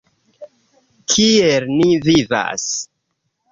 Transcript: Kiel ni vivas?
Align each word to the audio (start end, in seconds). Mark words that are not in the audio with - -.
Kiel 1.13 1.69
ni 1.75 2.01
vivas? 2.09 2.67